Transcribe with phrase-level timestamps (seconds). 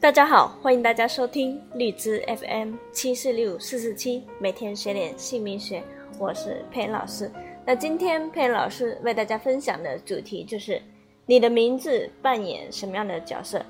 [0.00, 5.82] 大家好，欢迎大家收听荔枝 FM 七四六四四七，每天学点姓名学，
[6.18, 7.30] 我是佩恩老师。
[7.66, 10.80] 那今天佩恩老师为大家分享的主题就是
[11.26, 13.62] 你的名字扮演什么样的角色？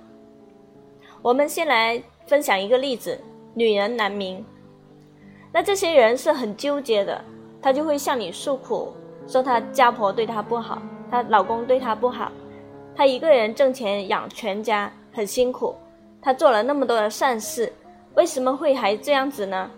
[1.21, 3.19] 我们先来分享一个例子：
[3.53, 4.47] 女人难名。
[5.53, 7.25] 那这些人是很纠结的，
[7.61, 8.93] 她就会向你诉苦，
[9.27, 12.31] 说她家婆对她不好，她老公对她不好，
[12.95, 15.75] 她一个人挣钱养全家很辛苦。
[16.23, 17.73] 他做了那么多的善事，
[18.15, 19.70] 为什么会还这样子呢？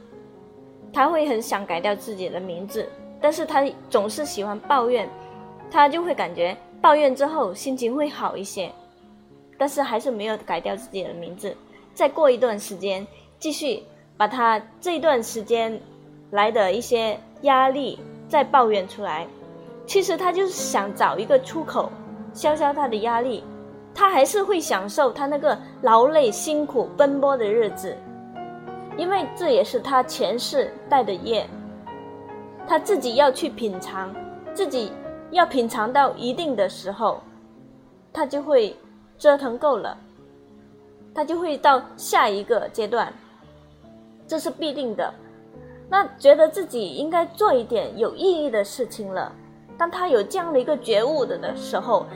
[0.93, 2.87] 他会很想改掉自己的名字，
[3.21, 5.09] 但是他总是喜欢抱怨，
[5.71, 8.71] 他就会感觉抱怨之后心情会好一些，
[9.57, 11.57] 但是还是没有改掉自己的名字。
[11.95, 13.07] 再过一段时间，
[13.39, 13.83] 继续
[14.17, 15.81] 把他这段时间
[16.31, 19.27] 来的一些压力再抱怨出来。
[19.87, 21.91] 其实他就是想找一个出口，
[22.35, 23.45] 消消他的压力。
[23.95, 27.95] 他还是会享受他那个劳累、辛苦、奔波的日子，
[28.97, 31.47] 因为这也是他前世带的业，
[32.67, 34.15] 他自己要去品尝，
[34.55, 34.91] 自己
[35.31, 37.21] 要品尝到一定的时候，
[38.13, 38.75] 他就会
[39.19, 39.97] 折腾够了，
[41.15, 43.13] 他就会到下一个阶段，
[44.27, 45.13] 这是必定的。
[45.91, 49.31] 那觉得自己应该做一点有意义的事情了，
[49.77, 52.07] 当他有这样的一个觉悟的的时候。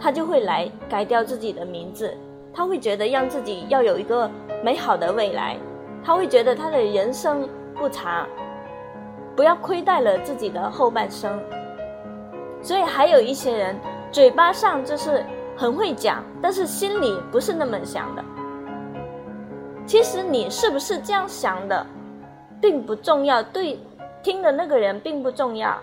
[0.00, 2.16] 他就会来改掉自己的名字，
[2.54, 4.30] 他会觉得让自己要有一个
[4.64, 5.56] 美好的未来，
[6.02, 8.26] 他会觉得他的人生不长，
[9.36, 11.38] 不要亏待了自己的后半生。
[12.62, 13.78] 所以还有一些人
[14.10, 15.24] 嘴巴上就是
[15.56, 18.24] 很会讲，但是心里不是那么想的。
[19.86, 21.86] 其实你是不是这样想的，
[22.60, 23.78] 并不重要，对
[24.22, 25.78] 听的那个人并不重要，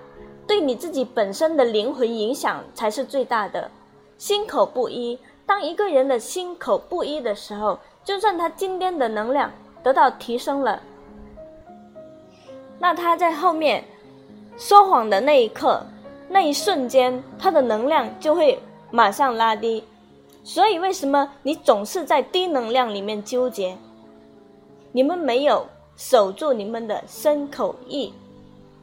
[0.47, 3.69] 对你自己本身的灵魂影响才是最大的。
[4.17, 9.51] 心口不一，当一个人的心口不一的时候，就算他今天的能量
[9.83, 10.81] 得到提升了，
[12.79, 13.83] 那他在后面
[14.57, 15.85] 说谎的那一刻、
[16.27, 19.83] 那一瞬间，他的能量就会马上拉低。
[20.43, 23.77] 所以，为什么你总是在低能量里面纠结？
[24.93, 28.13] 你们没有守住你们的身口意，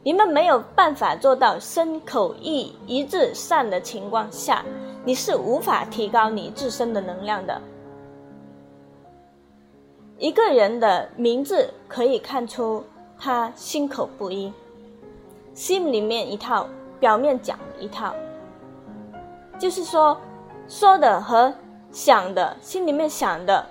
[0.03, 4.63] 你们没有办法做到身口意一致善的情况下。
[5.05, 7.61] 你是无法提高你自身的能量的。
[10.17, 12.83] 一个人的名字可以看出
[13.15, 14.51] 他心口不一，
[15.53, 16.67] 心里面一套，
[16.99, 18.15] 表面讲一套。
[19.59, 20.17] 就是说，
[20.67, 21.53] 说的和
[21.91, 23.63] 想的，心里面想的，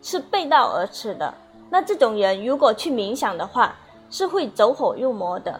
[0.00, 1.34] 是背道而驰的。
[1.68, 3.74] 那这种人如果去冥想的话，
[4.10, 5.58] 是会走火入魔的。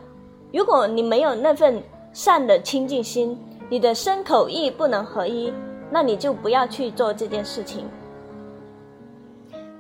[0.53, 1.83] 如果你没有那份
[2.13, 3.37] 善的清净心。
[3.73, 5.51] 你的身口意不能合一，
[5.91, 7.89] 那你就不要去做这件事情。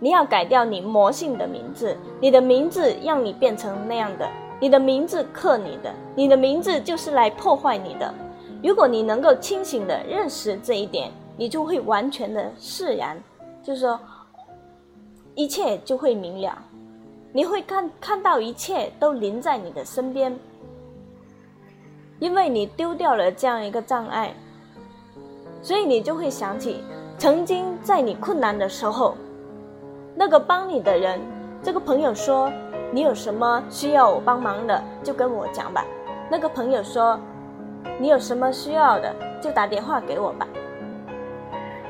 [0.01, 4.27] 你要改掉你魔性的名字，你的名字让你变成那样的，
[4.59, 8.15] 你的名字克你的，你的名字就是来破坏你的。
[8.65, 13.23] 如果你能够清醒的认识这一点，你就会完全的释然，
[13.63, 14.01] 就是说，
[15.35, 16.57] 一切就会明了，
[17.31, 20.35] 你会看看到一切都临在你的身边。
[22.23, 24.33] 因为你丢掉了这样一个障碍，
[25.61, 26.85] 所以你就会想起
[27.19, 29.17] 曾经在你困难的时候，
[30.15, 31.21] 那个帮你的人，
[31.65, 32.49] 这个朋友说
[32.93, 35.85] 你有什么需要我帮忙的，就跟我讲吧。
[36.31, 37.19] 那个朋友说
[37.99, 40.47] 你有什么需要的，就打电话给我吧。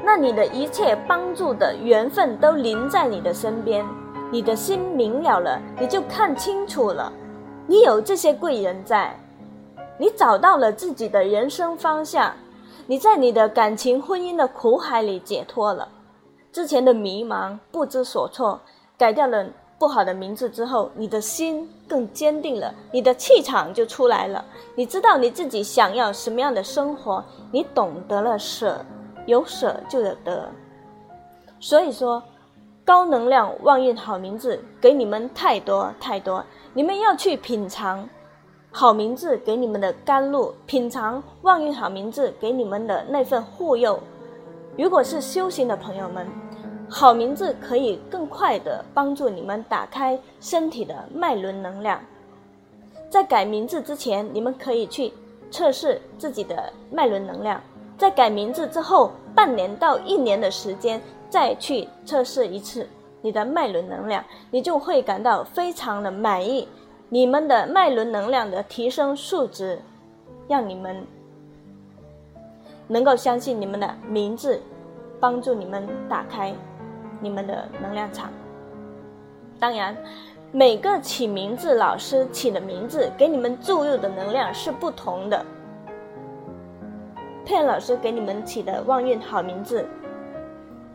[0.03, 3.85] 那你的一切帮助的缘分都临在你的身边，
[4.31, 7.13] 你的心明了了，你就看清楚了，
[7.67, 9.15] 你有这些贵人在。
[9.99, 12.35] 你找到了自己的人生方向，
[12.87, 15.87] 你在你的感情婚姻的苦海里解脱了，
[16.53, 18.61] 之前的迷茫不知所措，
[18.99, 19.47] 改掉了
[19.79, 24.45] 不好的名字之后，你的心更坚定了，你的气场就出来了。
[24.75, 28.85] 你知道你自己想要什么样的生活，你懂得了舍，
[29.27, 30.49] 有舍就有得。
[31.61, 32.23] 所以说，
[32.85, 36.45] 高能量旺运好名字给你们太多太多，
[36.75, 38.09] 你们要去品尝。
[38.75, 44.01] 好名字给你们的甘露，品尝旺运好名字给你们的那份护佑。
[44.79, 46.27] 如果是修行的朋友们，
[46.89, 52.01] 好名字可以更快的帮助你们打开身体的脉轮能量。
[53.11, 55.13] 在改名字之前，你们可以去
[55.51, 57.61] 测试自己的脉轮能量。
[57.99, 62.89] 在改名字之后，半年到一年的时间再去测试一次
[63.21, 66.67] 你的脉轮能量，你就会感到非常的满意。
[67.13, 69.79] 你们的脉轮能量的提升数值，
[70.49, 71.07] 让你们
[72.89, 74.59] 能够相信你们的名字，
[75.21, 76.55] 帮助你们打开。
[77.21, 78.31] 你们的能量场。
[79.61, 79.95] 当然，
[80.53, 85.45] 每个起名字老师起的名字给你们注入的能量是不同的。
[87.45, 89.87] 佩恩老师给你们起的旺运好名字，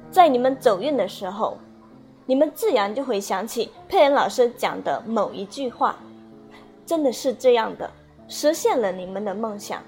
[0.09, 1.59] 在你们走运的时候，
[2.25, 5.95] 你们自然就会想起佩恩老师讲的某一句话，
[6.87, 7.91] 真的是这样的，
[8.29, 9.83] 实现了你们的梦想。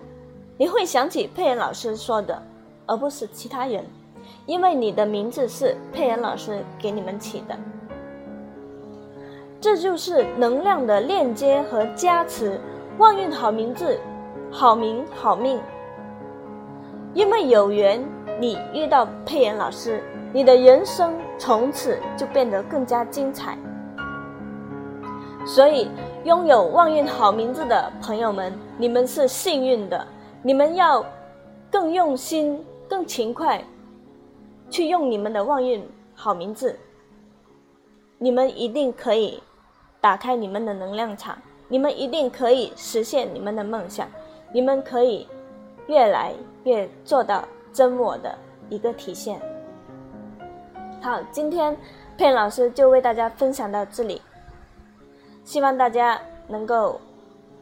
[0.58, 2.44] 你会想起佩恩老师说的，
[2.86, 3.86] 而不是其他人，
[4.46, 7.58] 因为你的名字是佩恩老师给你们起的。
[9.62, 12.60] 这就是能量的链接和加持，
[12.98, 13.98] 旺运好名字，
[14.52, 15.62] 好名好命。
[17.14, 18.06] 因为有缘，
[18.42, 20.04] 你遇到佩妍老师，
[20.34, 23.58] 你的人生从此就变得更加精彩。
[25.50, 25.90] 所以，
[26.26, 30.06] 拥有旺运好名字的朋友们，你们是幸运的。
[30.44, 31.04] 你们要
[31.72, 33.64] 更用心、更勤快，
[34.70, 36.78] 去用你们的旺运好名字。
[38.20, 39.42] 你们一定可以
[40.00, 41.36] 打开你们的能量场，
[41.68, 44.08] 你们一定可以实现你们的梦想，
[44.54, 45.28] 你们可以
[45.88, 46.32] 越来。
[46.66, 47.42] 越做到
[47.72, 48.38] 真我的
[48.70, 49.42] 一个体现。
[51.02, 51.76] 好，今天
[52.18, 54.22] 佩老师就为大家分享到这里，
[55.50, 57.02] 希望大家能够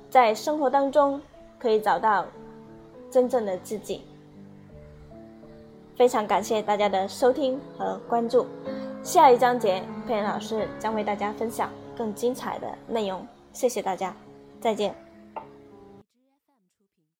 [0.09, 1.21] 在生活当中
[1.57, 2.25] 可以找到
[3.09, 4.01] 真正的自己。
[5.95, 8.45] 非常感谢大家的收听和关注，
[9.03, 13.25] 下一章节佩老师将为大家分享更精彩的内容。
[13.53, 14.13] 谢谢大家，
[14.59, 15.06] 再见。